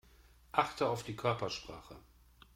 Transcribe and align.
Achte 0.51 0.89
auf 0.89 1.03
die 1.03 1.15
Körpersprache. 1.15 1.95